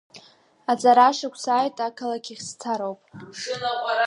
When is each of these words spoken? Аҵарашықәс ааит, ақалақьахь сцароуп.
Аҵарашықәс 0.71 1.43
ааит, 1.53 1.77
ақалақьахь 1.87 2.43
сцароуп. 2.47 3.01